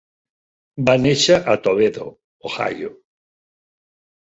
[0.89, 2.09] Va néixer a Toledo,
[2.51, 2.93] Ohio.